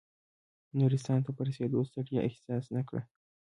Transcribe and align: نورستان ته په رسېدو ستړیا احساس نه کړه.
نورستان 0.79 1.19
ته 1.25 1.31
په 1.35 1.41
رسېدو 1.47 1.87
ستړیا 1.89 2.21
احساس 2.25 2.65
نه 2.75 2.81
کړه. 2.87 3.01